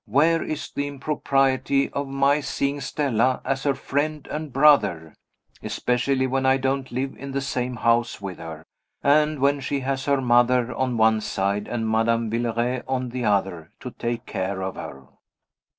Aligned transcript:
Where 0.07 0.41
is 0.41 0.71
the 0.71 0.87
impropriety 0.87 1.91
of 1.91 2.07
my 2.07 2.39
seeing 2.41 2.81
Stella, 2.81 3.39
as 3.45 3.61
her 3.65 3.75
friend 3.75 4.25
and 4.31 4.51
brother 4.51 5.13
especially 5.61 6.25
when 6.25 6.43
I 6.43 6.57
don't 6.57 6.91
live 6.91 7.15
in 7.17 7.33
the 7.33 7.39
same 7.39 7.75
house 7.75 8.19
with 8.19 8.39
her, 8.39 8.65
and 9.03 9.39
when 9.39 9.59
she 9.59 9.81
has 9.81 10.05
her 10.05 10.19
mother, 10.19 10.73
on 10.73 10.97
one 10.97 11.21
side, 11.21 11.67
and 11.67 11.87
Madame 11.87 12.31
Villeray, 12.31 12.81
on 12.87 13.09
the 13.09 13.25
other, 13.25 13.71
to 13.81 13.91
take 13.91 14.25
care 14.25 14.63
of 14.63 14.73
her? 14.73 15.05